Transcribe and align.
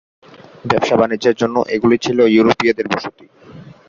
ব্যবসায়-বাণিজ্যের 0.65 1.35
জন্য 1.41 1.55
এগুলি 1.75 1.97
ছিল 1.97 2.17
ইউরোপীয়দের 2.27 2.87
বসতি। 2.87 3.25